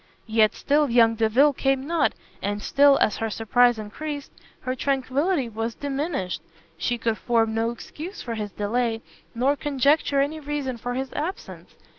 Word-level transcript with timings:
Yet 0.25 0.55
still 0.55 0.89
young 0.89 1.13
Delvile 1.13 1.53
came 1.53 1.85
not, 1.85 2.13
and 2.41 2.59
still, 2.63 2.97
as 3.01 3.17
her 3.17 3.29
surprise 3.29 3.77
encreased, 3.77 4.31
her 4.61 4.73
tranquillity 4.73 5.47
was 5.47 5.75
diminished. 5.75 6.41
She 6.75 6.97
could 6.97 7.19
form 7.19 7.53
no 7.53 7.69
excuse 7.69 8.19
for 8.19 8.33
his 8.33 8.51
delay, 8.51 9.03
nor 9.35 9.55
conjecture 9.55 10.19
any 10.19 10.39
reason 10.39 10.77
for 10.77 10.95
his 10.95 11.13
absence. 11.13 11.75